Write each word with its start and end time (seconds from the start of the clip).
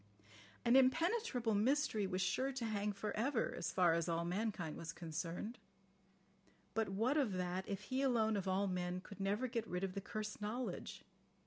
"An 0.65 0.75
impenetrable 0.75 1.53
mystery" 1.53 2.07
was 2.07 2.21
sure 2.23 2.51
"to 2.51 2.65
hang 2.65 2.91
for 2.91 3.15
ever" 3.15 3.53
as 3.55 3.71
far 3.71 3.93
as 3.93 4.09
all 4.09 4.25
mankind 4.25 4.75
was 4.75 4.93
concerned. 4.93 5.59
But 6.73 6.89
what 6.89 7.17
of 7.17 7.33
that 7.33 7.69
if 7.69 7.81
he 7.83 8.01
alone 8.01 8.35
of 8.35 8.47
all 8.47 8.65
men 8.65 9.01
could 9.01 9.19
never 9.19 9.45
get 9.47 9.67
rid 9.67 9.83
of 9.83 9.93
the 9.93 10.01
cursed 10.01 10.41
knowledge? 10.41 11.03